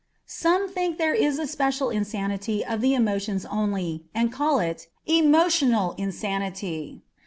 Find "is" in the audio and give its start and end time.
1.13-1.37